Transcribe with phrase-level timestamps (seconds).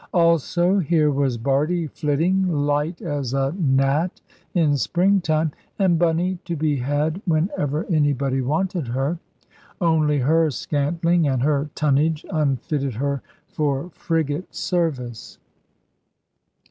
[0.15, 4.19] Also here was Bardie flitting, light as a gnat
[4.55, 9.19] in spring time, and Bunny to be had whenever anybody wanted her.
[9.79, 15.37] Only her scantling and her tonnage unfitted her for frigate service.